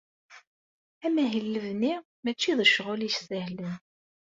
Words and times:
Amahil 1.05 1.45
n 1.47 1.51
lebni 1.53 1.93
mačči 2.23 2.51
d 2.57 2.59
ccɣel 2.69 3.01
isehlen. 3.07 3.73